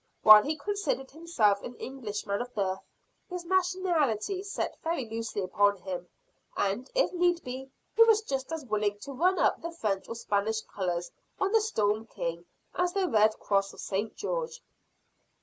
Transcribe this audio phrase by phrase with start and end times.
[0.23, 2.81] While he considered himself an Englishman of birth,
[3.29, 6.07] his nationality sat very loosely upon him;
[6.57, 10.15] and, if need be, he was just as willing to run up the French or
[10.15, 14.15] Spanish colors on the Storm King, as the red cross of St.
[14.15, 14.63] George.